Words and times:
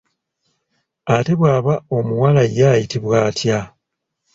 Ate 1.15 1.33
bw'aba 1.39 1.73
omuwala 1.97 2.43
ye 2.55 2.63
ayitibwa 2.73 3.15
atya? 3.27 3.59